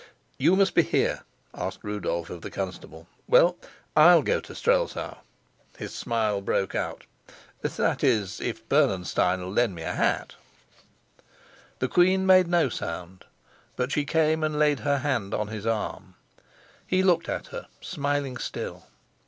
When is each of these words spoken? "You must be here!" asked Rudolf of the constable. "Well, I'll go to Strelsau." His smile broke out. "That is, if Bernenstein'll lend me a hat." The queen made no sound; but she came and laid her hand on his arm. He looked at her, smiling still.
"You 0.39 0.55
must 0.55 0.73
be 0.73 0.81
here!" 0.81 1.21
asked 1.53 1.83
Rudolf 1.83 2.31
of 2.31 2.41
the 2.41 2.49
constable. 2.49 3.05
"Well, 3.27 3.55
I'll 3.95 4.23
go 4.23 4.39
to 4.39 4.55
Strelsau." 4.55 5.17
His 5.77 5.93
smile 5.93 6.41
broke 6.41 6.73
out. 6.73 7.03
"That 7.61 8.03
is, 8.03 8.41
if 8.41 8.67
Bernenstein'll 8.67 9.51
lend 9.51 9.75
me 9.75 9.83
a 9.83 9.93
hat." 9.93 10.33
The 11.77 11.87
queen 11.87 12.25
made 12.25 12.47
no 12.47 12.67
sound; 12.67 13.25
but 13.75 13.91
she 13.91 14.03
came 14.03 14.43
and 14.43 14.57
laid 14.57 14.79
her 14.79 14.97
hand 14.97 15.35
on 15.35 15.49
his 15.49 15.67
arm. 15.67 16.15
He 16.87 17.03
looked 17.03 17.29
at 17.29 17.49
her, 17.49 17.67
smiling 17.79 18.37
still. 18.37 18.87